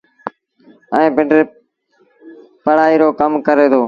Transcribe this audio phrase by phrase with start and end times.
[0.95, 1.43] ائيٚݩ پنڊري
[2.65, 3.79] پڙهئيٚ رو ڪم ڪري دو